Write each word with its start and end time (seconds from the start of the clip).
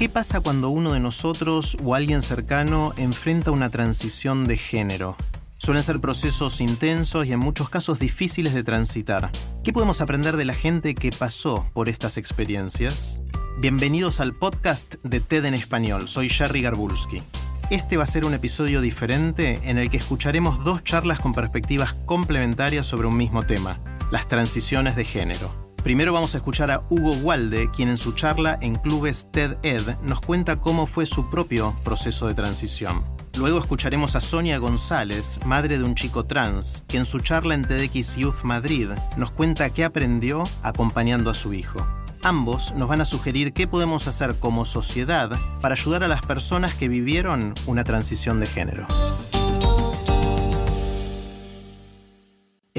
¿Qué 0.00 0.08
pasa 0.08 0.40
cuando 0.40 0.70
uno 0.70 0.94
de 0.94 0.98
nosotros 0.98 1.76
o 1.84 1.94
alguien 1.94 2.22
cercano 2.22 2.94
enfrenta 2.96 3.50
una 3.50 3.68
transición 3.68 4.44
de 4.44 4.56
género? 4.56 5.14
Suelen 5.58 5.82
ser 5.82 6.00
procesos 6.00 6.62
intensos 6.62 7.26
y 7.26 7.32
en 7.32 7.38
muchos 7.38 7.68
casos 7.68 7.98
difíciles 7.98 8.54
de 8.54 8.64
transitar. 8.64 9.30
¿Qué 9.62 9.74
podemos 9.74 10.00
aprender 10.00 10.38
de 10.38 10.46
la 10.46 10.54
gente 10.54 10.94
que 10.94 11.10
pasó 11.10 11.68
por 11.74 11.90
estas 11.90 12.16
experiencias? 12.16 13.20
Bienvenidos 13.58 14.20
al 14.20 14.34
podcast 14.34 14.94
de 15.02 15.20
TED 15.20 15.44
en 15.44 15.52
español. 15.52 16.08
Soy 16.08 16.30
Jerry 16.30 16.62
Garbulski. 16.62 17.22
Este 17.68 17.98
va 17.98 18.04
a 18.04 18.06
ser 18.06 18.24
un 18.24 18.32
episodio 18.32 18.80
diferente 18.80 19.60
en 19.64 19.76
el 19.76 19.90
que 19.90 19.98
escucharemos 19.98 20.64
dos 20.64 20.82
charlas 20.82 21.20
con 21.20 21.34
perspectivas 21.34 21.92
complementarias 22.06 22.86
sobre 22.86 23.06
un 23.06 23.18
mismo 23.18 23.42
tema, 23.42 23.78
las 24.10 24.28
transiciones 24.28 24.96
de 24.96 25.04
género. 25.04 25.69
Primero 25.82 26.12
vamos 26.12 26.34
a 26.34 26.38
escuchar 26.38 26.70
a 26.70 26.82
Hugo 26.90 27.12
Walde, 27.22 27.70
quien 27.70 27.88
en 27.88 27.96
su 27.96 28.12
charla 28.12 28.58
en 28.60 28.74
clubes 28.76 29.28
TED 29.32 29.56
Ed 29.62 29.96
nos 30.02 30.20
cuenta 30.20 30.56
cómo 30.56 30.86
fue 30.86 31.06
su 31.06 31.30
propio 31.30 31.74
proceso 31.82 32.26
de 32.26 32.34
transición. 32.34 33.02
Luego 33.38 33.58
escucharemos 33.58 34.14
a 34.14 34.20
Sonia 34.20 34.58
González, 34.58 35.40
madre 35.46 35.78
de 35.78 35.84
un 35.84 35.94
chico 35.94 36.24
trans, 36.24 36.84
que 36.86 36.98
en 36.98 37.06
su 37.06 37.20
charla 37.20 37.54
en 37.54 37.64
TEDx 37.64 38.16
Youth 38.16 38.42
Madrid 38.42 38.90
nos 39.16 39.30
cuenta 39.30 39.70
qué 39.70 39.84
aprendió 39.84 40.44
acompañando 40.62 41.30
a 41.30 41.34
su 41.34 41.54
hijo. 41.54 41.78
Ambos 42.22 42.74
nos 42.74 42.88
van 42.88 43.00
a 43.00 43.06
sugerir 43.06 43.54
qué 43.54 43.66
podemos 43.66 44.06
hacer 44.06 44.38
como 44.38 44.66
sociedad 44.66 45.30
para 45.62 45.74
ayudar 45.74 46.04
a 46.04 46.08
las 46.08 46.20
personas 46.20 46.74
que 46.74 46.88
vivieron 46.88 47.54
una 47.66 47.84
transición 47.84 48.38
de 48.40 48.46
género. 48.46 48.86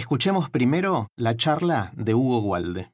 Escuchemos 0.01 0.49
primero 0.49 1.11
la 1.15 1.37
charla 1.37 1.91
de 1.93 2.15
Hugo 2.15 2.39
Walde. 2.39 2.91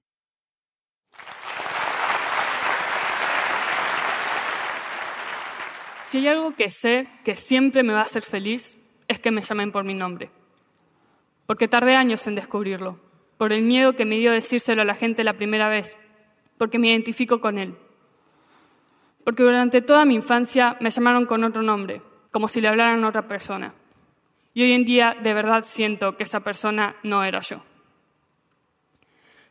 Si 6.03 6.17
hay 6.17 6.27
algo 6.27 6.53
que 6.53 6.69
sé 6.69 7.07
que 7.23 7.37
siempre 7.37 7.81
me 7.83 7.93
va 7.93 7.99
a 7.99 8.03
hacer 8.03 8.23
feliz, 8.23 8.85
es 9.07 9.19
que 9.19 9.31
me 9.31 9.41
llamen 9.41 9.71
por 9.71 9.85
mi 9.85 9.93
nombre. 9.93 10.29
Porque 11.45 11.69
tardé 11.69 11.95
años 11.95 12.27
en 12.27 12.35
descubrirlo, 12.35 12.99
por 13.37 13.53
el 13.53 13.61
miedo 13.61 13.95
que 13.95 14.03
me 14.03 14.17
dio 14.17 14.33
decírselo 14.33 14.81
a 14.81 14.85
la 14.85 14.93
gente 14.93 15.23
la 15.23 15.37
primera 15.37 15.69
vez, 15.69 15.97
porque 16.57 16.77
me 16.77 16.89
identifico 16.89 17.39
con 17.39 17.57
él. 17.57 17.77
Porque 19.23 19.43
durante 19.43 19.81
toda 19.81 20.03
mi 20.03 20.15
infancia 20.15 20.75
me 20.81 20.89
llamaron 20.89 21.25
con 21.25 21.45
otro 21.45 21.61
nombre, 21.61 22.01
como 22.31 22.49
si 22.49 22.59
le 22.59 22.67
hablaran 22.67 23.01
a 23.05 23.07
otra 23.07 23.29
persona. 23.29 23.73
Y 24.57 24.63
hoy 24.63 24.73
en 24.73 24.85
día 24.85 25.15
de 25.21 25.35
verdad 25.35 25.63
siento 25.63 26.17
que 26.17 26.23
esa 26.23 26.39
persona 26.39 26.95
no 27.03 27.23
era 27.23 27.41
yo. 27.41 27.61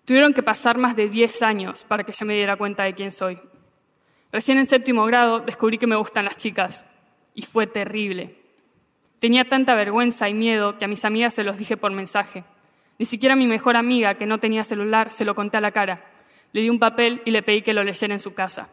Tuvieron 0.05 0.35
que 0.35 0.43
pasar 0.43 0.79
más 0.79 0.97
de 0.97 1.09
10 1.09 1.43
años 1.43 1.85
para 1.85 2.03
que 2.03 2.11
yo 2.11 2.27
me 2.27 2.35
diera 2.35 2.57
cuenta 2.57 2.83
de 2.83 2.95
quién 2.97 3.13
soy. 3.13 3.39
Recién 4.33 4.59
en 4.59 4.67
séptimo 4.67 5.05
grado 5.05 5.39
descubrí 5.39 5.79
que 5.79 5.87
me 5.87 5.95
gustan 5.95 6.25
las 6.25 6.37
chicas 6.37 6.89
y 7.35 7.43
fue 7.43 7.69
terrible. 7.69 8.37
Tenía 9.21 9.49
tanta 9.49 9.77
vergüenza 9.77 10.29
y 10.29 10.35
miedo 10.35 10.77
que 10.77 10.87
a 10.87 10.89
mis 10.89 11.05
amigas 11.05 11.35
se 11.35 11.45
los 11.45 11.57
dije 11.57 11.77
por 11.77 11.93
mensaje. 11.93 12.43
Ni 12.99 13.07
siquiera 13.07 13.35
a 13.35 13.37
mi 13.37 13.47
mejor 13.47 13.77
amiga, 13.77 14.17
que 14.17 14.27
no 14.27 14.41
tenía 14.41 14.65
celular, 14.65 15.13
se 15.13 15.25
lo 15.25 15.37
conté 15.37 15.57
a 15.57 15.61
la 15.61 15.71
cara. 15.71 16.05
Le 16.51 16.63
di 16.63 16.69
un 16.69 16.81
papel 16.81 17.23
y 17.25 17.31
le 17.31 17.45
pedí 17.45 17.63
que 17.63 17.75
lo 17.75 17.85
leyera 17.85 18.13
en 18.13 18.19
su 18.19 18.35
casa. 18.35 18.71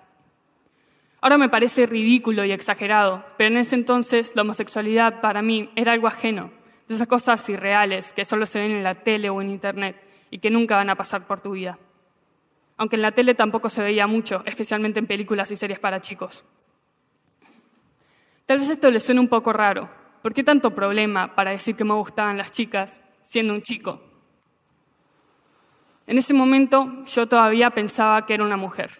Ahora 1.24 1.38
me 1.38 1.48
parece 1.48 1.86
ridículo 1.86 2.44
y 2.44 2.52
exagerado, 2.52 3.24
pero 3.38 3.48
en 3.48 3.56
ese 3.56 3.76
entonces 3.76 4.36
la 4.36 4.42
homosexualidad 4.42 5.22
para 5.22 5.42
mí 5.42 5.70
era 5.74 5.94
algo 5.94 6.08
ajeno, 6.08 6.52
de 6.86 6.96
esas 6.96 7.08
cosas 7.08 7.48
irreales 7.48 8.12
que 8.12 8.26
solo 8.26 8.46
se 8.46 8.60
ven 8.60 8.72
en 8.72 8.84
la 8.84 8.96
tele 8.96 9.30
o 9.30 9.42
en 9.42 9.50
Internet 9.50 9.96
y 10.32 10.40
que 10.40 10.50
nunca 10.50 10.76
van 10.76 10.90
a 10.90 10.98
pasar 10.98 11.26
por 11.26 11.40
tu 11.40 11.52
vida. 11.52 11.80
Aunque 12.76 12.98
en 12.98 13.04
la 13.04 13.14
tele 13.14 13.36
tampoco 13.36 13.70
se 13.70 13.82
veía 13.82 14.06
mucho, 14.06 14.44
especialmente 14.46 15.00
en 15.00 15.08
películas 15.08 15.50
y 15.50 15.56
series 15.56 15.80
para 15.80 16.02
chicos. 16.02 16.44
Tal 18.46 18.60
vez 18.60 18.68
esto 18.68 18.92
le 18.92 19.00
suene 19.00 19.22
un 19.22 19.30
poco 19.30 19.54
raro. 19.54 19.90
¿Por 20.22 20.34
qué 20.34 20.44
tanto 20.44 20.76
problema 20.76 21.36
para 21.36 21.52
decir 21.52 21.78
que 21.78 21.86
me 21.86 21.94
gustaban 21.94 22.38
las 22.38 22.52
chicas 22.52 23.02
siendo 23.24 23.54
un 23.54 23.62
chico? 23.62 24.02
En 26.06 26.18
ese 26.18 26.34
momento 26.34 27.06
yo 27.06 27.30
todavía 27.30 27.70
pensaba 27.70 28.26
que 28.26 28.34
era 28.34 28.44
una 28.44 28.58
mujer. 28.58 28.92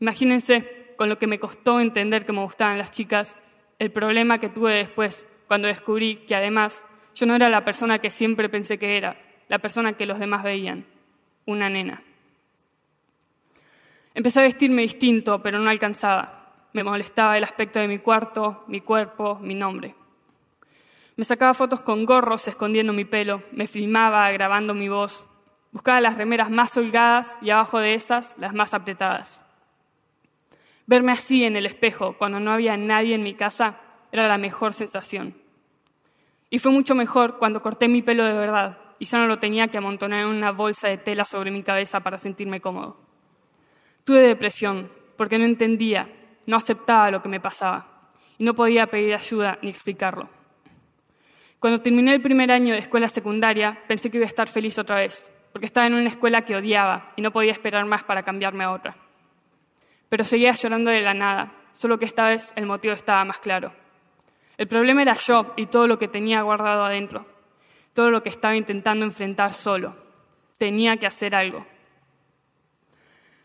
Imagínense 0.00 0.94
con 0.96 1.08
lo 1.08 1.18
que 1.18 1.26
me 1.26 1.38
costó 1.38 1.80
entender 1.80 2.26
que 2.26 2.32
me 2.32 2.42
gustaban 2.42 2.78
las 2.78 2.90
chicas, 2.90 3.36
el 3.78 3.90
problema 3.90 4.38
que 4.38 4.48
tuve 4.48 4.74
después 4.74 5.26
cuando 5.46 5.68
descubrí 5.68 6.16
que 6.26 6.34
además 6.34 6.84
yo 7.14 7.26
no 7.26 7.34
era 7.34 7.48
la 7.48 7.64
persona 7.64 7.98
que 7.98 8.10
siempre 8.10 8.48
pensé 8.48 8.78
que 8.78 8.96
era, 8.96 9.16
la 9.48 9.58
persona 9.58 9.94
que 9.94 10.06
los 10.06 10.18
demás 10.18 10.42
veían, 10.42 10.86
una 11.44 11.68
nena. 11.68 12.02
Empecé 14.14 14.40
a 14.40 14.44
vestirme 14.44 14.82
distinto, 14.82 15.42
pero 15.42 15.58
no 15.58 15.70
alcanzaba. 15.70 16.68
Me 16.72 16.84
molestaba 16.84 17.36
el 17.36 17.44
aspecto 17.44 17.78
de 17.78 17.88
mi 17.88 17.98
cuarto, 17.98 18.64
mi 18.68 18.80
cuerpo, 18.80 19.38
mi 19.40 19.54
nombre. 19.54 19.94
Me 21.16 21.24
sacaba 21.24 21.52
fotos 21.54 21.80
con 21.80 22.06
gorros 22.06 22.48
escondiendo 22.48 22.92
mi 22.92 23.04
pelo, 23.04 23.42
me 23.52 23.66
filmaba 23.66 24.30
grabando 24.32 24.72
mi 24.72 24.88
voz, 24.88 25.26
buscaba 25.72 26.00
las 26.00 26.16
remeras 26.16 26.50
más 26.50 26.76
holgadas 26.76 27.38
y 27.42 27.50
abajo 27.50 27.78
de 27.78 27.94
esas 27.94 28.38
las 28.38 28.54
más 28.54 28.72
apretadas. 28.72 29.44
Verme 30.90 31.12
así 31.12 31.44
en 31.44 31.54
el 31.54 31.66
espejo, 31.66 32.16
cuando 32.18 32.40
no 32.40 32.50
había 32.50 32.76
nadie 32.76 33.14
en 33.14 33.22
mi 33.22 33.34
casa, 33.34 33.78
era 34.10 34.26
la 34.26 34.38
mejor 34.38 34.72
sensación. 34.72 35.36
Y 36.50 36.58
fue 36.58 36.72
mucho 36.72 36.96
mejor 36.96 37.38
cuando 37.38 37.62
corté 37.62 37.86
mi 37.86 38.02
pelo 38.02 38.24
de 38.24 38.32
verdad 38.32 38.76
y 38.98 39.04
ya 39.04 39.18
no 39.18 39.28
lo 39.28 39.38
tenía 39.38 39.68
que 39.68 39.78
amontonar 39.78 40.22
en 40.22 40.26
una 40.26 40.50
bolsa 40.50 40.88
de 40.88 40.98
tela 40.98 41.24
sobre 41.24 41.52
mi 41.52 41.62
cabeza 41.62 42.00
para 42.00 42.18
sentirme 42.18 42.60
cómodo. 42.60 42.96
Tuve 44.02 44.18
depresión 44.18 44.90
porque 45.16 45.38
no 45.38 45.44
entendía, 45.44 46.12
no 46.46 46.56
aceptaba 46.56 47.12
lo 47.12 47.22
que 47.22 47.28
me 47.28 47.38
pasaba 47.38 48.10
y 48.36 48.42
no 48.42 48.54
podía 48.54 48.88
pedir 48.88 49.14
ayuda 49.14 49.60
ni 49.62 49.70
explicarlo. 49.70 50.28
Cuando 51.60 51.80
terminé 51.80 52.14
el 52.14 52.20
primer 52.20 52.50
año 52.50 52.72
de 52.72 52.80
escuela 52.80 53.06
secundaria, 53.06 53.80
pensé 53.86 54.10
que 54.10 54.16
iba 54.16 54.26
a 54.26 54.28
estar 54.28 54.48
feliz 54.48 54.76
otra 54.76 54.96
vez, 54.96 55.24
porque 55.52 55.66
estaba 55.66 55.86
en 55.86 55.94
una 55.94 56.08
escuela 56.08 56.44
que 56.44 56.56
odiaba 56.56 57.12
y 57.14 57.22
no 57.22 57.30
podía 57.30 57.52
esperar 57.52 57.86
más 57.86 58.02
para 58.02 58.24
cambiarme 58.24 58.64
a 58.64 58.72
otra 58.72 58.96
pero 60.10 60.24
seguía 60.24 60.52
llorando 60.52 60.90
de 60.90 61.00
la 61.00 61.14
nada, 61.14 61.52
solo 61.72 61.98
que 61.98 62.04
esta 62.04 62.26
vez 62.26 62.52
el 62.56 62.66
motivo 62.66 62.92
estaba 62.92 63.24
más 63.24 63.38
claro. 63.38 63.72
El 64.58 64.66
problema 64.66 65.02
era 65.02 65.14
yo 65.14 65.54
y 65.56 65.66
todo 65.66 65.86
lo 65.86 65.98
que 65.98 66.08
tenía 66.08 66.42
guardado 66.42 66.84
adentro, 66.84 67.24
todo 67.94 68.10
lo 68.10 68.22
que 68.22 68.28
estaba 68.28 68.56
intentando 68.56 69.06
enfrentar 69.06 69.54
solo. 69.54 69.96
Tenía 70.58 70.96
que 70.98 71.06
hacer 71.06 71.34
algo. 71.34 71.64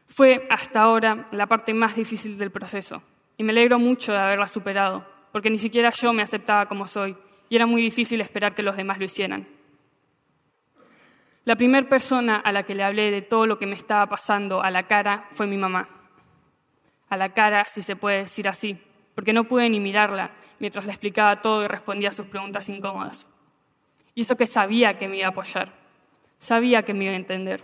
Fue 0.08 0.46
hasta 0.50 0.82
ahora 0.82 1.28
la 1.32 1.46
parte 1.46 1.74
más 1.74 1.96
difícil 1.96 2.38
del 2.38 2.52
proceso 2.52 3.02
y 3.38 3.44
me 3.44 3.52
alegro 3.52 3.80
mucho 3.80 4.12
de 4.12 4.18
haberla 4.18 4.48
superado, 4.48 5.06
porque 5.32 5.52
ni 5.52 5.60
siquiera 5.60 5.92
yo 5.92 6.14
me 6.14 6.24
aceptaba 6.24 6.68
como 6.68 6.88
soy 6.88 7.16
y 7.48 7.56
era 7.56 7.68
muy 7.68 7.82
difícil 7.82 8.20
esperar 8.22 8.56
que 8.56 8.64
los 8.64 8.76
demás 8.76 8.98
lo 8.98 9.06
hicieran. 9.06 9.48
La 11.44 11.56
primera 11.56 11.88
persona 11.88 12.38
a 12.38 12.52
la 12.52 12.64
que 12.64 12.74
le 12.74 12.84
hablé 12.84 13.12
de 13.12 13.22
todo 13.22 13.46
lo 13.46 13.60
que 13.60 13.68
me 13.68 13.76
estaba 13.76 14.08
pasando 14.10 14.64
a 14.64 14.72
la 14.72 14.88
cara 14.88 15.28
fue 15.30 15.46
mi 15.46 15.58
mamá 15.58 15.95
a 17.10 17.18
la 17.18 17.34
cara, 17.34 17.66
si 17.66 17.82
se 17.82 17.96
puede 17.96 18.20
decir 18.20 18.48
así, 18.48 18.78
porque 19.14 19.34
no 19.34 19.46
pude 19.46 19.70
ni 19.70 19.80
mirarla 19.80 20.32
mientras 20.60 20.86
le 20.86 20.92
explicaba 20.92 21.42
todo 21.42 21.64
y 21.64 21.68
respondía 21.68 22.10
a 22.10 22.14
sus 22.14 22.28
preguntas 22.28 22.70
incómodas. 22.70 23.28
Y 24.14 24.22
eso 24.22 24.38
que 24.38 24.48
sabía 24.48 24.98
que 24.98 25.08
me 25.08 25.18
iba 25.18 25.28
a 25.28 25.30
apoyar, 25.30 25.74
sabía 26.38 26.84
que 26.84 26.94
me 26.94 27.06
iba 27.06 27.14
a 27.14 27.18
entender. 27.18 27.64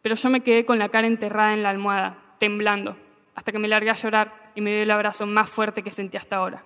Pero 0.00 0.14
yo 0.14 0.30
me 0.30 0.40
quedé 0.40 0.64
con 0.64 0.78
la 0.78 0.88
cara 0.88 1.06
enterrada 1.06 1.54
en 1.54 1.62
la 1.62 1.70
almohada, 1.70 2.18
temblando, 2.38 2.96
hasta 3.34 3.52
que 3.52 3.58
me 3.58 3.68
largué 3.68 3.90
a 3.90 3.94
llorar 3.94 4.52
y 4.54 4.60
me 4.60 4.72
dio 4.72 4.82
el 4.82 4.90
abrazo 4.90 5.26
más 5.26 5.50
fuerte 5.50 5.82
que 5.82 5.90
sentí 5.90 6.16
hasta 6.16 6.36
ahora. 6.36 6.64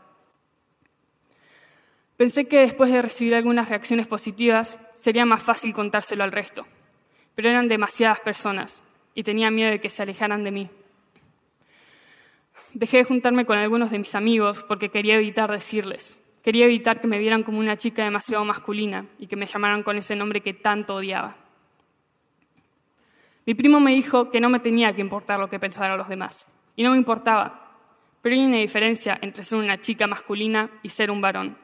Pensé 2.16 2.48
que 2.48 2.60
después 2.60 2.90
de 2.90 3.02
recibir 3.02 3.34
algunas 3.34 3.68
reacciones 3.68 4.06
positivas 4.06 4.80
sería 4.94 5.26
más 5.26 5.42
fácil 5.42 5.74
contárselo 5.74 6.24
al 6.24 6.32
resto, 6.32 6.66
pero 7.34 7.50
eran 7.50 7.68
demasiadas 7.68 8.20
personas 8.20 8.82
y 9.14 9.22
tenía 9.22 9.50
miedo 9.50 9.70
de 9.70 9.80
que 9.80 9.90
se 9.90 10.02
alejaran 10.02 10.42
de 10.42 10.50
mí 10.50 10.70
dejé 12.76 12.98
de 12.98 13.04
juntarme 13.04 13.46
con 13.46 13.56
algunos 13.56 13.90
de 13.90 13.98
mis 13.98 14.14
amigos 14.14 14.62
porque 14.62 14.90
quería 14.90 15.14
evitar 15.14 15.50
decirles. 15.50 16.22
Quería 16.42 16.66
evitar 16.66 17.00
que 17.00 17.08
me 17.08 17.18
vieran 17.18 17.42
como 17.42 17.58
una 17.58 17.78
chica 17.78 18.04
demasiado 18.04 18.44
masculina 18.44 19.06
y 19.18 19.26
que 19.26 19.36
me 19.36 19.46
llamaran 19.46 19.82
con 19.82 19.96
ese 19.96 20.14
nombre 20.14 20.42
que 20.42 20.52
tanto 20.52 20.96
odiaba. 20.96 21.36
Mi 23.46 23.54
primo 23.54 23.80
me 23.80 23.94
dijo 23.94 24.30
que 24.30 24.42
no 24.42 24.50
me 24.50 24.60
tenía 24.60 24.94
que 24.94 25.00
importar 25.00 25.40
lo 25.40 25.48
que 25.48 25.58
pensaran 25.58 25.96
los 25.96 26.08
demás, 26.08 26.46
y 26.74 26.82
no 26.82 26.90
me 26.90 26.98
importaba. 26.98 27.78
Pero 28.20 28.34
hay 28.34 28.44
una 28.44 28.58
diferencia 28.58 29.18
entre 29.22 29.42
ser 29.42 29.58
una 29.58 29.80
chica 29.80 30.06
masculina 30.06 30.68
y 30.82 30.90
ser 30.90 31.10
un 31.10 31.20
varón. 31.20 31.56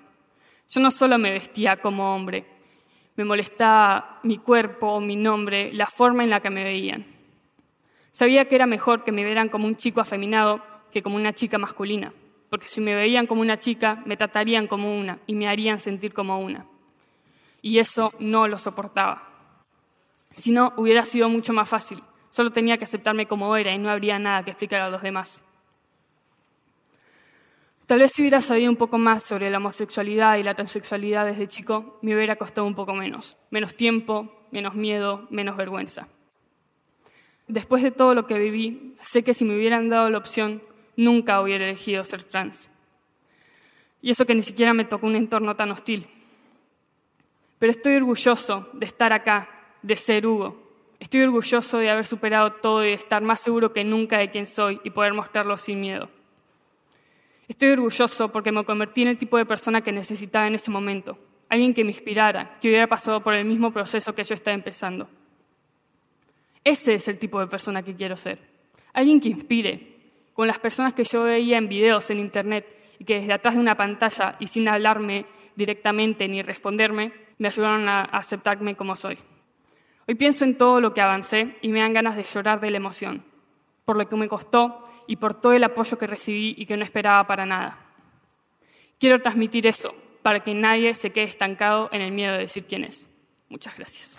Yo 0.68 0.80
no 0.80 0.90
solo 0.90 1.18
me 1.18 1.32
vestía 1.32 1.76
como 1.76 2.14
hombre, 2.14 2.46
me 3.16 3.24
molestaba 3.24 4.20
mi 4.22 4.38
cuerpo, 4.38 4.98
mi 5.00 5.16
nombre, 5.16 5.72
la 5.74 5.86
forma 5.86 6.24
en 6.24 6.30
la 6.30 6.40
que 6.40 6.50
me 6.50 6.64
veían. 6.64 7.04
Sabía 8.12 8.46
que 8.46 8.54
era 8.54 8.66
mejor 8.66 9.04
que 9.04 9.12
me 9.12 9.24
vieran 9.24 9.48
como 9.50 9.66
un 9.66 9.76
chico 9.76 10.00
afeminado 10.00 10.71
que 10.92 11.02
como 11.02 11.16
una 11.16 11.32
chica 11.32 11.58
masculina, 11.58 12.12
porque 12.50 12.68
si 12.68 12.80
me 12.80 12.94
veían 12.94 13.26
como 13.26 13.40
una 13.40 13.58
chica, 13.58 14.02
me 14.04 14.16
tratarían 14.16 14.66
como 14.66 14.98
una 14.98 15.18
y 15.26 15.34
me 15.34 15.48
harían 15.48 15.78
sentir 15.78 16.12
como 16.12 16.38
una. 16.38 16.66
Y 17.62 17.78
eso 17.78 18.12
no 18.18 18.46
lo 18.46 18.58
soportaba. 18.58 19.28
Si 20.34 20.50
no, 20.50 20.72
hubiera 20.76 21.04
sido 21.04 21.28
mucho 21.28 21.52
más 21.52 21.68
fácil. 21.68 22.02
Solo 22.30 22.50
tenía 22.50 22.78
que 22.78 22.84
aceptarme 22.84 23.26
como 23.26 23.56
era 23.56 23.72
y 23.72 23.78
no 23.78 23.90
habría 23.90 24.18
nada 24.18 24.44
que 24.44 24.50
explicar 24.50 24.82
a 24.82 24.90
los 24.90 25.02
demás. 25.02 25.40
Tal 27.86 27.98
vez 27.98 28.12
si 28.12 28.22
hubiera 28.22 28.40
sabido 28.40 28.70
un 28.70 28.76
poco 28.76 28.96
más 28.96 29.22
sobre 29.22 29.50
la 29.50 29.58
homosexualidad 29.58 30.36
y 30.36 30.42
la 30.42 30.54
transexualidad 30.54 31.26
desde 31.26 31.48
chico, 31.48 31.98
me 32.00 32.14
hubiera 32.14 32.36
costado 32.36 32.66
un 32.66 32.74
poco 32.74 32.94
menos. 32.94 33.36
Menos 33.50 33.74
tiempo, 33.74 34.46
menos 34.50 34.74
miedo, 34.74 35.26
menos 35.30 35.56
vergüenza. 35.56 36.08
Después 37.48 37.82
de 37.82 37.90
todo 37.90 38.14
lo 38.14 38.26
que 38.26 38.38
viví, 38.38 38.94
sé 39.04 39.24
que 39.24 39.34
si 39.34 39.44
me 39.44 39.56
hubieran 39.56 39.88
dado 39.88 40.08
la 40.08 40.18
opción, 40.18 40.62
nunca 41.02 41.40
hubiera 41.40 41.64
elegido 41.64 42.04
ser 42.04 42.22
trans. 42.22 42.70
Y 44.00 44.10
eso 44.10 44.26
que 44.26 44.34
ni 44.34 44.42
siquiera 44.42 44.74
me 44.74 44.84
tocó 44.84 45.06
un 45.06 45.16
entorno 45.16 45.54
tan 45.54 45.70
hostil. 45.70 46.06
Pero 47.58 47.70
estoy 47.70 47.94
orgulloso 47.94 48.68
de 48.72 48.86
estar 48.86 49.12
acá, 49.12 49.48
de 49.82 49.94
ser 49.96 50.26
Hugo. 50.26 50.60
Estoy 50.98 51.22
orgulloso 51.22 51.78
de 51.78 51.90
haber 51.90 52.04
superado 52.04 52.52
todo 52.54 52.84
y 52.84 52.88
de 52.88 52.94
estar 52.94 53.22
más 53.22 53.40
seguro 53.40 53.72
que 53.72 53.84
nunca 53.84 54.18
de 54.18 54.30
quién 54.30 54.46
soy 54.46 54.80
y 54.84 54.90
poder 54.90 55.14
mostrarlo 55.14 55.56
sin 55.56 55.80
miedo. 55.80 56.08
Estoy 57.48 57.70
orgulloso 57.70 58.32
porque 58.32 58.50
me 58.50 58.64
convertí 58.64 59.02
en 59.02 59.08
el 59.08 59.18
tipo 59.18 59.36
de 59.36 59.44
persona 59.44 59.80
que 59.80 59.92
necesitaba 59.92 60.46
en 60.46 60.54
ese 60.54 60.70
momento, 60.70 61.18
alguien 61.48 61.74
que 61.74 61.84
me 61.84 61.90
inspirara, 61.90 62.58
que 62.60 62.68
hubiera 62.68 62.86
pasado 62.86 63.22
por 63.22 63.34
el 63.34 63.44
mismo 63.44 63.70
proceso 63.72 64.14
que 64.14 64.24
yo 64.24 64.34
estaba 64.34 64.54
empezando. 64.54 65.08
Ese 66.64 66.94
es 66.94 67.08
el 67.08 67.18
tipo 67.18 67.40
de 67.40 67.48
persona 67.48 67.82
que 67.82 67.94
quiero 67.94 68.16
ser, 68.16 68.38
alguien 68.92 69.20
que 69.20 69.28
inspire, 69.28 69.91
con 70.34 70.46
las 70.46 70.58
personas 70.58 70.94
que 70.94 71.04
yo 71.04 71.24
veía 71.24 71.58
en 71.58 71.68
videos 71.68 72.10
en 72.10 72.18
Internet 72.18 72.76
y 72.98 73.04
que 73.04 73.20
desde 73.20 73.32
atrás 73.32 73.54
de 73.54 73.60
una 73.60 73.76
pantalla 73.76 74.36
y 74.38 74.46
sin 74.46 74.68
hablarme 74.68 75.26
directamente 75.56 76.28
ni 76.28 76.42
responderme, 76.42 77.12
me 77.38 77.48
ayudaron 77.48 77.88
a 77.88 78.02
aceptarme 78.02 78.76
como 78.76 78.96
soy. 78.96 79.18
Hoy 80.06 80.14
pienso 80.14 80.44
en 80.44 80.56
todo 80.56 80.80
lo 80.80 80.94
que 80.94 81.00
avancé 81.00 81.56
y 81.62 81.68
me 81.68 81.80
dan 81.80 81.92
ganas 81.92 82.16
de 82.16 82.24
llorar 82.24 82.60
de 82.60 82.70
la 82.70 82.76
emoción, 82.76 83.24
por 83.84 83.96
lo 83.96 84.08
que 84.08 84.16
me 84.16 84.28
costó 84.28 84.88
y 85.06 85.16
por 85.16 85.34
todo 85.34 85.52
el 85.52 85.64
apoyo 85.64 85.98
que 85.98 86.06
recibí 86.06 86.54
y 86.56 86.66
que 86.66 86.76
no 86.76 86.84
esperaba 86.84 87.26
para 87.26 87.46
nada. 87.46 87.78
Quiero 88.98 89.20
transmitir 89.20 89.66
eso 89.66 89.94
para 90.22 90.40
que 90.40 90.54
nadie 90.54 90.94
se 90.94 91.10
quede 91.10 91.24
estancado 91.24 91.88
en 91.92 92.00
el 92.00 92.12
miedo 92.12 92.32
de 92.32 92.40
decir 92.40 92.64
quién 92.66 92.84
es. 92.84 93.08
Muchas 93.48 93.76
gracias. 93.76 94.18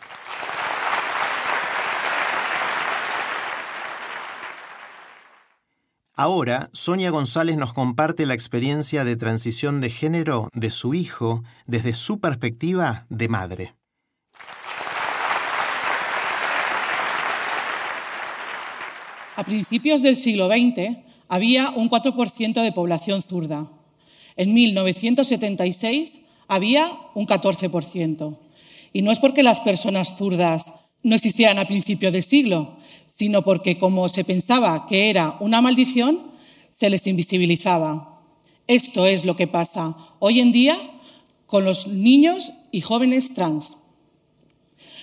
Ahora, 6.15 6.69
Sonia 6.73 7.09
González 7.09 7.57
nos 7.57 7.73
comparte 7.73 8.27
la 8.27 8.35
experiencia 8.35 9.03
de 9.03 9.15
transición 9.15 9.81
de 9.81 9.89
género 9.89 10.47
de 10.53 10.69
su 10.69 10.93
hijo 10.93 11.43
desde 11.65 11.93
su 11.93 12.19
perspectiva 12.19 13.07
de 13.09 13.27
madre. 13.29 13.73
A 19.35 19.43
principios 19.43 20.03
del 20.03 20.15
siglo 20.15 20.47
XX 20.49 20.97
había 21.29 21.71
un 21.71 21.89
4% 21.89 22.61
de 22.61 22.71
población 22.71 23.23
zurda. 23.23 23.71
En 24.35 24.53
1976 24.53 26.21
había 26.47 26.91
un 27.15 27.25
14%. 27.25 28.37
Y 28.93 29.01
no 29.01 29.11
es 29.11 29.17
porque 29.17 29.41
las 29.41 29.61
personas 29.61 30.15
zurdas 30.15 30.73
no 31.01 31.15
existieran 31.15 31.57
a 31.57 31.65
principios 31.65 32.13
del 32.13 32.23
siglo, 32.23 32.77
sino 33.15 33.43
porque 33.43 33.77
como 33.77 34.09
se 34.09 34.23
pensaba 34.23 34.87
que 34.87 35.09
era 35.09 35.37
una 35.39 35.61
maldición, 35.61 36.31
se 36.71 36.89
les 36.89 37.05
invisibilizaba. 37.05 38.21
Esto 38.67 39.05
es 39.05 39.25
lo 39.25 39.35
que 39.35 39.47
pasa 39.47 39.95
hoy 40.19 40.39
en 40.39 40.51
día 40.51 40.77
con 41.45 41.65
los 41.65 41.87
niños 41.87 42.51
y 42.71 42.81
jóvenes 42.81 43.33
trans. 43.35 43.77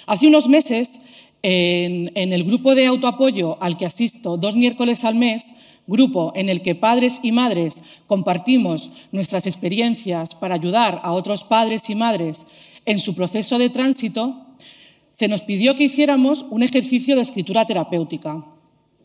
Hace 0.06 0.26
unos 0.26 0.48
meses 0.48 1.00
en, 1.42 2.10
el 2.14 2.44
grupo 2.44 2.74
de 2.74 2.86
autoapoyo 2.86 3.62
al 3.62 3.76
que 3.76 3.86
asisto 3.86 4.36
dos 4.36 4.56
miércoles 4.56 5.04
al 5.04 5.14
mes, 5.14 5.46
grupo 5.86 6.32
en 6.34 6.48
el 6.48 6.62
que 6.62 6.74
padres 6.74 7.20
y 7.22 7.30
madres 7.30 7.82
compartimos 8.06 8.90
nuestras 9.12 9.46
experiencias 9.46 10.34
para 10.34 10.56
ayudar 10.56 11.00
a 11.04 11.12
otros 11.12 11.44
padres 11.44 11.88
y 11.88 11.94
madres 11.94 12.46
en 12.86 12.98
su 12.98 13.14
proceso 13.14 13.58
de 13.58 13.70
tránsito, 13.70 14.46
se 15.20 15.28
nos 15.28 15.42
pidió 15.42 15.76
que 15.76 15.84
hiciéramos 15.84 16.46
un 16.48 16.62
ejercicio 16.62 17.14
de 17.14 17.20
escritura 17.20 17.66
terapéutica. 17.66 18.42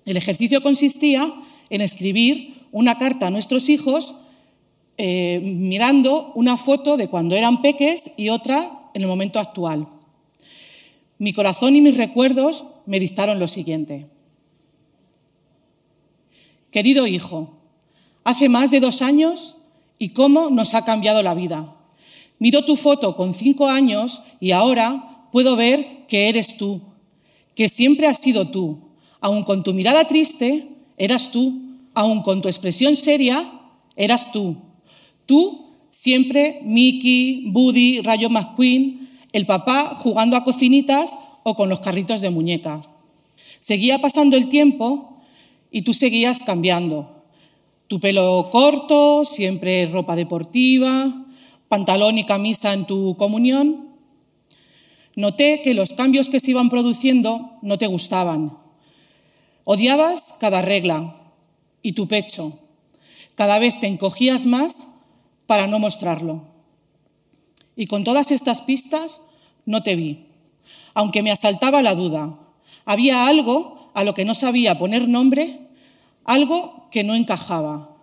El 0.06 0.16
ejercicio 0.16 0.64
consistía 0.64 1.34
en 1.70 1.82
escribir 1.82 2.68
una 2.72 2.98
carta 2.98 3.28
a 3.28 3.30
nuestros 3.30 3.68
hijos 3.68 4.16
eh, 4.98 5.42
mirando 5.44 6.32
una 6.36 6.56
foto 6.56 6.96
de 6.96 7.10
cuando 7.10 7.36
eran 7.36 7.62
peques 7.62 8.12
y 8.16 8.30
otra 8.30 8.92
en 8.94 9.02
el 9.02 9.10
momento 9.10 9.42
actual. 9.42 9.90
Mi 11.18 11.34
corazón 11.34 11.76
y 11.76 11.82
mis 11.82 11.98
recuerdos 11.98 12.64
me 12.86 13.02
dictaron 13.02 13.38
lo 13.38 13.50
siguiente. 13.50 14.08
Querido 16.72 17.08
hijo, 17.08 17.58
hace 18.24 18.48
más 18.48 18.72
de 18.72 18.80
dos 18.80 19.02
años 19.02 19.58
y 20.00 20.12
cómo 20.12 20.50
nos 20.50 20.76
ha 20.76 20.86
cambiado 20.86 21.22
la 21.22 21.34
vida. 21.34 21.76
Miro 22.40 22.64
tu 22.64 22.78
foto 22.78 23.18
con 23.18 23.34
cinco 23.34 23.68
años 23.68 24.24
y 24.40 24.52
ahora 24.52 25.28
puedo 25.34 25.58
ver 25.58 25.95
que 26.08 26.30
eres 26.30 26.58
tú, 26.58 26.82
que 27.56 27.70
siempre 27.70 28.08
has 28.08 28.20
sido 28.20 28.50
tú. 28.50 28.80
Aun 29.20 29.44
con 29.44 29.64
tu 29.64 29.74
mirada 29.74 30.06
triste, 30.08 30.68
eras 30.98 31.32
tú. 31.32 31.62
Aun 31.94 32.22
con 32.22 32.42
tu 32.42 32.50
expresión 32.50 32.96
seria, 32.96 33.50
eras 33.96 34.32
tú. 34.32 34.58
Tú, 35.26 35.72
siempre 35.90 36.60
Mickey, 36.64 37.50
Buddy, 37.52 38.02
Rayo 38.02 38.30
McQueen, 38.30 39.10
el 39.32 39.46
papá 39.46 39.98
jugando 40.00 40.36
a 40.36 40.44
cocinitas 40.44 41.18
o 41.44 41.56
con 41.56 41.70
los 41.70 41.80
carritos 41.80 42.22
de 42.22 42.30
muñecas. 42.30 42.88
Seguía 43.62 44.00
pasando 44.00 44.36
el 44.36 44.50
tiempo 44.50 45.18
y 45.72 45.82
tú 45.82 45.94
seguías 45.94 46.44
cambiando. 46.44 47.24
Tu 47.88 48.00
pelo 48.00 48.50
corto, 48.52 49.26
siempre 49.26 49.86
ropa 49.88 50.16
deportiva, 50.16 51.26
pantalón 51.68 52.18
y 52.18 52.26
camisa 52.26 52.74
en 52.74 52.86
tu 52.86 53.16
comunión. 53.18 53.85
Noté 55.16 55.62
que 55.62 55.74
los 55.74 55.94
cambios 55.94 56.28
que 56.28 56.40
se 56.40 56.52
iban 56.52 56.70
produciendo 56.70 57.58
no 57.62 57.78
te 57.78 57.88
gustaban. 57.88 58.58
Odiabas 59.64 60.36
cada 60.40 60.62
regla 60.62 61.16
y 61.82 61.94
tu 61.94 62.08
pecho. 62.08 62.60
Cada 63.36 63.58
vez 63.60 63.80
te 63.80 63.88
encogías 63.88 64.46
más 64.46 64.88
para 65.48 65.68
no 65.68 65.80
mostrarlo. 65.80 66.44
Y 67.76 67.88
con 67.88 68.04
todas 68.04 68.32
estas 68.32 68.62
pistas 68.62 69.22
no 69.66 69.84
te 69.84 69.96
vi, 69.96 70.28
aunque 70.94 71.22
me 71.22 71.32
asaltaba 71.32 71.82
la 71.82 71.96
duda. 71.96 72.38
Había 72.86 73.28
algo 73.28 73.92
a 73.94 74.04
lo 74.04 74.14
que 74.14 74.26
no 74.26 74.34
sabía 74.34 74.78
poner 74.78 75.08
nombre, 75.08 75.60
algo 76.24 76.88
que 76.92 77.04
no 77.04 77.16
encajaba. 77.16 77.96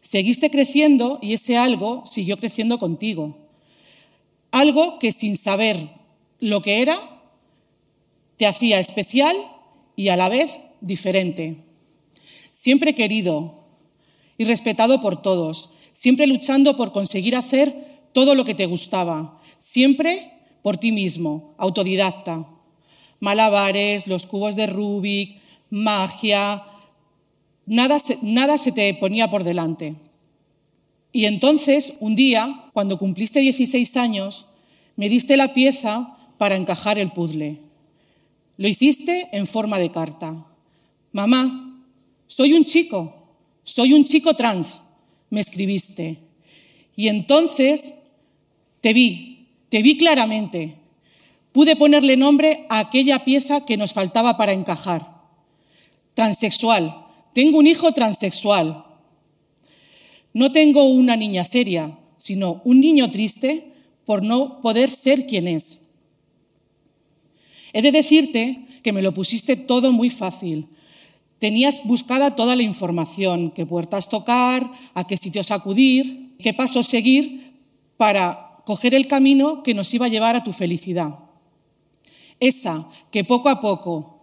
Seguiste 0.00 0.50
creciendo 0.50 1.18
y 1.22 1.34
ese 1.34 1.56
algo 1.56 2.04
siguió 2.06 2.36
creciendo 2.36 2.78
contigo. 2.78 3.38
Algo 4.50 4.98
que 4.98 5.12
sin 5.12 5.36
saber 5.36 6.01
lo 6.42 6.60
que 6.60 6.82
era, 6.82 6.98
te 8.36 8.48
hacía 8.48 8.80
especial 8.80 9.36
y 9.94 10.08
a 10.08 10.16
la 10.16 10.28
vez 10.28 10.58
diferente. 10.80 11.58
Siempre 12.52 12.96
querido 12.96 13.60
y 14.36 14.44
respetado 14.44 15.00
por 15.00 15.22
todos, 15.22 15.70
siempre 15.92 16.26
luchando 16.26 16.76
por 16.76 16.90
conseguir 16.90 17.36
hacer 17.36 18.08
todo 18.12 18.34
lo 18.34 18.44
que 18.44 18.56
te 18.56 18.66
gustaba, 18.66 19.40
siempre 19.60 20.32
por 20.62 20.78
ti 20.78 20.90
mismo, 20.90 21.54
autodidacta. 21.58 22.48
Malabares, 23.20 24.08
los 24.08 24.26
cubos 24.26 24.56
de 24.56 24.66
Rubik, 24.66 25.40
magia, 25.70 26.64
nada 27.66 28.00
se, 28.00 28.18
nada 28.20 28.58
se 28.58 28.72
te 28.72 28.92
ponía 28.94 29.30
por 29.30 29.44
delante. 29.44 29.94
Y 31.12 31.26
entonces, 31.26 31.98
un 32.00 32.16
día, 32.16 32.64
cuando 32.72 32.98
cumpliste 32.98 33.38
16 33.38 33.96
años, 33.96 34.46
me 34.96 35.08
diste 35.08 35.36
la 35.36 35.54
pieza 35.54 36.16
para 36.42 36.56
encajar 36.56 36.98
el 36.98 37.12
puzzle. 37.12 37.60
Lo 38.56 38.66
hiciste 38.66 39.28
en 39.30 39.46
forma 39.46 39.78
de 39.78 39.92
carta. 39.92 40.44
Mamá, 41.12 41.86
soy 42.26 42.54
un 42.54 42.64
chico, 42.64 43.14
soy 43.62 43.92
un 43.92 44.04
chico 44.04 44.34
trans, 44.34 44.82
me 45.30 45.40
escribiste. 45.40 46.18
Y 46.96 47.06
entonces 47.06 47.94
te 48.80 48.92
vi, 48.92 49.50
te 49.68 49.82
vi 49.82 49.96
claramente. 49.96 50.78
pude 51.52 51.76
ponerle 51.76 52.16
nombre 52.16 52.66
a 52.68 52.80
aquella 52.80 53.24
pieza 53.24 53.64
que 53.64 53.76
nos 53.76 53.92
faltaba 53.92 54.36
para 54.36 54.52
encajar. 54.52 55.22
Transexual. 56.14 57.06
Tengo 57.34 57.58
un 57.58 57.68
hijo 57.68 57.92
transexual. 57.92 58.84
No 60.32 60.50
tengo 60.50 60.86
una 60.86 61.14
niña 61.14 61.44
seria, 61.44 61.96
sino 62.18 62.62
un 62.64 62.80
niño 62.80 63.12
triste 63.12 63.74
por 64.04 64.24
no 64.24 64.60
poder 64.60 64.90
ser 64.90 65.28
quien 65.28 65.46
es. 65.46 65.81
He 67.72 67.82
de 67.82 67.92
decirte 67.92 68.66
que 68.82 68.92
me 68.92 69.02
lo 69.02 69.14
pusiste 69.14 69.56
todo 69.56 69.92
muy 69.92 70.10
fácil. 70.10 70.68
Tenías 71.38 71.84
buscada 71.84 72.36
toda 72.36 72.54
la 72.54 72.62
información, 72.62 73.50
qué 73.50 73.66
puertas 73.66 74.08
tocar, 74.08 74.70
a 74.94 75.06
qué 75.06 75.16
sitios 75.16 75.50
acudir, 75.50 76.36
qué 76.38 76.54
pasos 76.54 76.86
seguir 76.86 77.52
para 77.96 78.60
coger 78.64 78.94
el 78.94 79.08
camino 79.08 79.62
que 79.62 79.74
nos 79.74 79.92
iba 79.94 80.06
a 80.06 80.10
llevar 80.10 80.36
a 80.36 80.44
tu 80.44 80.52
felicidad. 80.52 81.18
Esa 82.38 82.88
que 83.10 83.24
poco 83.24 83.48
a 83.48 83.60
poco, 83.60 84.20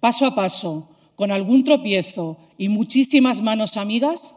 paso 0.00 0.26
a 0.26 0.34
paso, 0.34 0.88
con 1.16 1.32
algún 1.32 1.64
tropiezo 1.64 2.36
y 2.56 2.68
muchísimas 2.68 3.42
manos 3.42 3.76
amigas, 3.76 4.36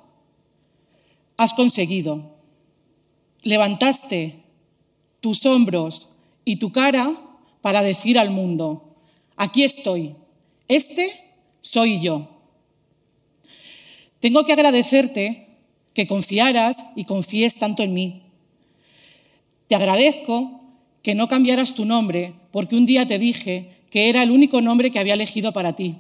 has 1.38 1.54
conseguido. 1.54 2.36
Levantaste 3.44 4.44
tus 5.20 5.46
hombros 5.46 6.10
y 6.46 6.56
tu 6.56 6.72
cara 6.72 7.16
para 7.62 7.84
decir 7.84 8.18
al 8.18 8.32
mundo, 8.32 8.96
aquí 9.36 9.64
estoy, 9.64 10.16
este 10.68 11.12
soy 11.62 12.02
yo. 12.02 12.28
Tengo 14.20 14.46
que 14.46 14.54
agradecerte 14.54 15.48
que 15.94 16.08
confiaras 16.08 16.86
y 16.96 17.06
confíes 17.06 17.58
tanto 17.58 17.84
en 17.84 17.94
mí. 17.94 18.22
Te 19.68 19.76
agradezco 19.76 20.62
que 21.02 21.16
no 21.16 21.28
cambiaras 21.28 21.74
tu 21.74 21.86
nombre 21.86 22.34
porque 22.52 22.76
un 22.76 22.86
día 22.86 23.06
te 23.08 23.20
dije 23.20 23.72
que 23.90 24.10
era 24.10 24.24
el 24.24 24.32
único 24.32 24.62
nombre 24.62 24.92
que 24.92 25.00
había 25.00 25.16
elegido 25.16 25.54
para 25.54 25.76
ti. 25.76 25.96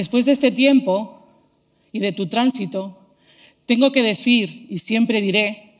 Después 0.00 0.24
de 0.24 0.32
este 0.32 0.50
tiempo 0.50 1.28
y 1.92 1.98
de 1.98 2.12
tu 2.12 2.26
tránsito, 2.26 2.96
tengo 3.66 3.92
que 3.92 4.02
decir, 4.02 4.66
y 4.70 4.78
siempre 4.78 5.20
diré, 5.20 5.74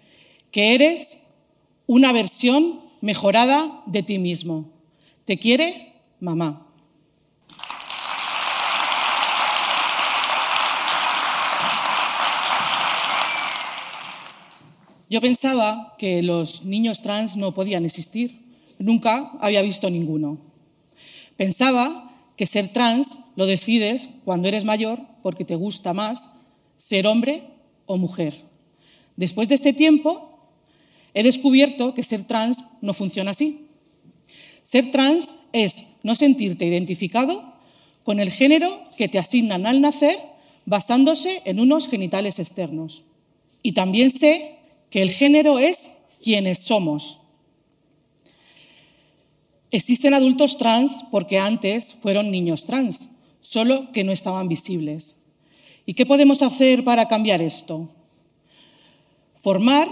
que 0.50 0.74
eres 0.74 1.22
una 1.86 2.12
versión 2.12 2.80
mejorada 3.00 3.82
de 3.86 4.02
ti 4.02 4.18
mismo. 4.18 4.68
Te 5.24 5.38
quiere 5.38 5.94
mamá. 6.20 6.66
Yo 15.08 15.22
pensaba 15.22 15.94
que 15.96 16.22
los 16.22 16.66
niños 16.66 17.00
trans 17.00 17.38
no 17.38 17.54
podían 17.54 17.86
existir. 17.86 18.38
Nunca 18.78 19.32
había 19.40 19.62
visto 19.62 19.88
ninguno. 19.88 20.36
Pensaba 21.38 22.09
que 22.40 22.46
ser 22.46 22.72
trans 22.72 23.18
lo 23.36 23.44
decides 23.44 24.08
cuando 24.24 24.48
eres 24.48 24.64
mayor 24.64 24.98
porque 25.22 25.44
te 25.44 25.56
gusta 25.56 25.92
más 25.92 26.30
ser 26.78 27.06
hombre 27.06 27.42
o 27.84 27.98
mujer. 27.98 28.32
Después 29.14 29.46
de 29.50 29.56
este 29.56 29.74
tiempo, 29.74 30.40
he 31.12 31.22
descubierto 31.22 31.92
que 31.92 32.02
ser 32.02 32.24
trans 32.24 32.64
no 32.80 32.94
funciona 32.94 33.32
así. 33.32 33.66
Ser 34.64 34.90
trans 34.90 35.34
es 35.52 35.84
no 36.02 36.14
sentirte 36.14 36.64
identificado 36.64 37.56
con 38.04 38.20
el 38.20 38.30
género 38.30 38.84
que 38.96 39.08
te 39.08 39.18
asignan 39.18 39.66
al 39.66 39.82
nacer 39.82 40.18
basándose 40.64 41.42
en 41.44 41.60
unos 41.60 41.88
genitales 41.88 42.38
externos. 42.38 43.04
Y 43.62 43.72
también 43.72 44.10
sé 44.10 44.56
que 44.88 45.02
el 45.02 45.10
género 45.10 45.58
es 45.58 45.90
quienes 46.22 46.60
somos, 46.60 47.19
Existen 49.70 50.14
adultos 50.14 50.58
trans 50.58 51.04
porque 51.10 51.38
antes 51.38 51.94
fueron 51.94 52.30
niños 52.30 52.64
trans, 52.64 53.10
solo 53.40 53.92
que 53.92 54.02
no 54.02 54.12
estaban 54.12 54.48
visibles. 54.48 55.16
¿Y 55.86 55.94
qué 55.94 56.06
podemos 56.06 56.42
hacer 56.42 56.84
para 56.84 57.06
cambiar 57.06 57.40
esto? 57.40 57.88
Formar 59.40 59.88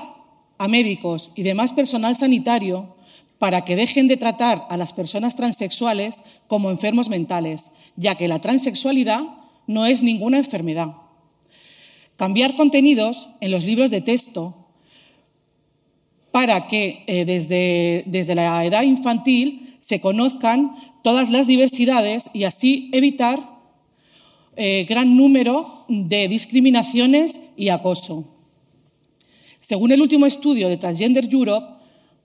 a 0.58 0.68
médicos 0.68 1.30
y 1.36 1.42
demás 1.42 1.72
personal 1.72 2.16
sanitario 2.16 2.96
para 3.38 3.64
que 3.64 3.76
dejen 3.76 4.08
de 4.08 4.16
tratar 4.16 4.66
a 4.68 4.76
las 4.76 4.92
personas 4.92 5.36
transexuales 5.36 6.24
como 6.48 6.70
enfermos 6.70 7.08
mentales, 7.08 7.70
ya 7.96 8.16
que 8.16 8.28
la 8.28 8.40
transexualidad 8.40 9.22
no 9.68 9.86
es 9.86 10.02
ninguna 10.02 10.38
enfermedad. 10.38 10.94
Cambiar 12.16 12.56
contenidos 12.56 13.28
en 13.40 13.52
los 13.52 13.64
libros 13.64 13.90
de 13.90 14.00
texto 14.00 14.66
para 16.32 16.66
que 16.66 17.04
eh, 17.06 17.24
desde, 17.24 18.02
desde 18.06 18.34
la 18.34 18.64
edad 18.64 18.82
infantil 18.82 19.67
se 19.88 20.02
conozcan 20.02 20.76
todas 21.02 21.30
las 21.30 21.46
diversidades 21.46 22.28
y 22.34 22.44
así 22.44 22.90
evitar 22.92 23.40
eh, 24.54 24.84
gran 24.86 25.16
número 25.16 25.86
de 25.88 26.28
discriminaciones 26.28 27.40
y 27.56 27.70
acoso. 27.70 28.26
Según 29.60 29.90
el 29.90 30.02
último 30.02 30.26
estudio 30.26 30.68
de 30.68 30.76
Transgender 30.76 31.32
Europe, 31.32 31.66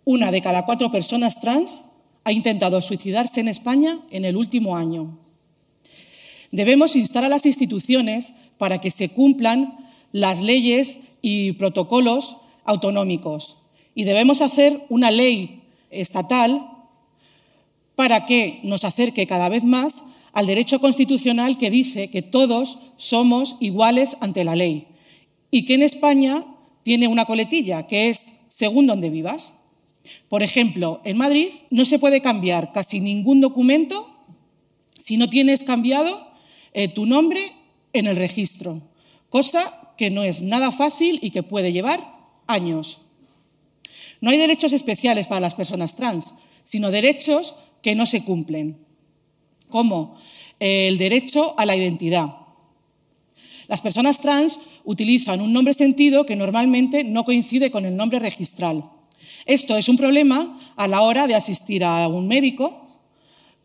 una 0.04 0.30
de 0.30 0.42
cada 0.42 0.66
cuatro 0.66 0.92
personas 0.92 1.40
trans 1.40 1.86
ha 2.26 2.34
intentado 2.34 2.82
suicidarse 2.82 3.40
en 3.40 3.48
España 3.48 3.98
en 4.12 4.26
el 4.26 4.36
último 4.36 4.76
año. 4.76 5.18
Debemos 6.52 6.98
instar 6.98 7.24
a 7.24 7.30
las 7.30 7.46
instituciones 7.46 8.34
para 8.58 8.82
que 8.82 8.92
se 8.92 9.08
cumplan 9.08 9.78
las 10.12 10.42
leyes 10.42 10.98
y 11.22 11.54
protocolos 11.54 12.36
autonómicos 12.66 13.60
y 13.96 14.04
debemos 14.04 14.42
hacer 14.42 14.86
una 14.90 15.12
ley 15.12 15.62
estatal 15.92 16.73
para 17.96 18.26
que 18.26 18.60
nos 18.64 18.84
acerque 18.84 19.28
cada 19.28 19.50
vez 19.50 19.64
más 19.64 20.04
al 20.32 20.48
derecho 20.48 20.80
constitucional 20.82 21.58
que 21.58 21.70
dice 21.70 22.10
que 22.10 22.22
todos 22.22 22.80
somos 22.98 23.56
iguales 23.60 24.18
ante 24.20 24.44
la 24.44 24.56
ley 24.56 24.88
y 25.52 25.66
que 25.66 25.76
en 25.76 25.84
España 25.84 26.44
tiene 26.82 27.08
una 27.08 27.26
coletilla, 27.26 27.88
que 27.88 28.10
es 28.10 28.34
según 28.48 28.88
donde 28.88 29.10
vivas. 29.10 29.60
Por 30.28 30.44
ejemplo, 30.44 31.02
en 31.06 31.18
Madrid 31.18 31.50
no 31.70 31.86
se 31.86 32.00
puede 32.00 32.22
cambiar 32.22 32.74
casi 32.74 33.00
ningún 33.00 33.40
documento 33.40 34.10
si 34.98 35.18
no 35.18 35.30
tienes 35.30 35.64
cambiado 35.64 36.28
eh, 36.74 36.88
tu 36.88 37.06
nombre 37.06 37.40
en 37.94 38.08
el 38.08 38.16
registro, 38.16 38.82
cosa 39.30 39.94
que 39.98 40.10
no 40.10 40.24
es 40.24 40.42
nada 40.42 40.72
fácil 40.72 41.20
y 41.22 41.30
que 41.30 41.44
puede 41.44 41.72
llevar 41.72 42.04
años. 42.48 43.02
No 44.22 44.32
hay 44.32 44.38
derechos 44.38 44.74
especiales 44.74 45.28
para 45.28 45.42
las 45.42 45.56
personas 45.56 45.96
trans, 45.96 46.34
sino 46.64 46.92
derechos 46.92 47.54
que 47.84 47.94
no 47.94 48.08
se 48.08 48.24
cumplen, 48.24 48.78
como 49.70 50.16
el 50.60 50.98
derecho 50.98 51.54
a 51.60 51.66
la 51.66 51.76
identidad. 51.76 52.38
Las 53.68 53.82
personas 53.82 54.20
trans 54.20 54.60
utilizan 54.86 55.42
un 55.42 55.54
nombre 55.54 55.74
sentido 55.74 56.26
que 56.26 56.36
normalmente 56.36 57.04
no 57.04 57.26
coincide 57.26 57.70
con 57.70 57.86
el 57.86 57.96
nombre 57.96 58.20
registral. 58.20 58.90
Esto 59.46 59.78
es 59.78 59.90
un 59.90 59.98
problema 59.98 60.58
a 60.76 60.88
la 60.88 61.02
hora 61.02 61.28
de 61.28 61.36
asistir 61.36 61.84
a 61.84 62.08
un 62.08 62.28
médico, 62.28 63.02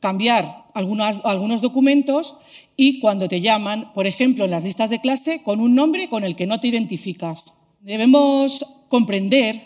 cambiar 0.00 0.66
algunos, 0.74 1.60
documentos 1.60 2.36
y 2.76 3.00
cuando 3.00 3.28
te 3.28 3.40
llaman, 3.40 3.92
por 3.92 4.06
ejemplo, 4.06 4.44
en 4.44 4.52
las 4.52 4.64
listas 4.64 4.90
de 4.90 5.00
clase, 5.00 5.42
con 5.42 5.60
un 5.60 5.74
nombre 5.74 6.08
con 6.08 6.24
el 6.24 6.36
que 6.36 6.46
no 6.46 6.60
te 6.60 6.68
identificas. 6.68 7.54
Debemos 7.80 8.64
comprender 8.88 9.62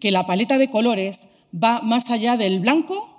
que 0.00 0.10
la 0.10 0.26
paleta 0.26 0.58
de 0.58 0.70
colores 0.70 1.28
va 1.52 1.80
más 1.82 2.10
allá 2.10 2.36
del 2.36 2.60
blanco 2.60 3.11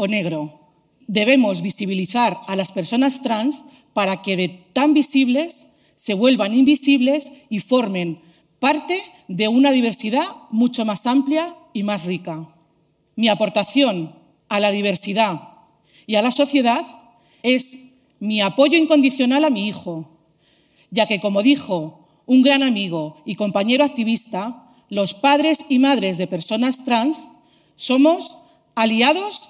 o 0.00 0.08
negro. 0.08 0.72
Debemos 1.06 1.60
visibilizar 1.60 2.40
a 2.46 2.56
las 2.56 2.72
personas 2.72 3.22
trans 3.22 3.64
para 3.92 4.22
que 4.22 4.36
de 4.36 4.48
tan 4.72 4.94
visibles 4.94 5.72
se 5.96 6.14
vuelvan 6.14 6.54
invisibles 6.54 7.32
y 7.50 7.60
formen 7.60 8.22
parte 8.58 8.96
de 9.28 9.48
una 9.48 9.72
diversidad 9.72 10.26
mucho 10.50 10.86
más 10.86 11.06
amplia 11.06 11.54
y 11.74 11.82
más 11.82 12.06
rica. 12.06 12.48
Mi 13.14 13.28
aportación 13.28 14.14
a 14.48 14.58
la 14.60 14.70
diversidad 14.70 15.40
y 16.06 16.14
a 16.14 16.22
la 16.22 16.30
sociedad 16.30 16.86
es 17.42 17.90
mi 18.20 18.40
apoyo 18.40 18.78
incondicional 18.78 19.44
a 19.44 19.50
mi 19.50 19.68
hijo, 19.68 20.08
ya 20.90 21.06
que, 21.06 21.20
como 21.20 21.42
dijo 21.42 22.08
un 22.24 22.42
gran 22.42 22.62
amigo 22.62 23.16
y 23.26 23.34
compañero 23.34 23.84
activista, 23.84 24.72
los 24.88 25.12
padres 25.12 25.66
y 25.68 25.78
madres 25.78 26.16
de 26.16 26.26
personas 26.26 26.84
trans 26.84 27.28
somos 27.76 28.38
aliados 28.74 29.49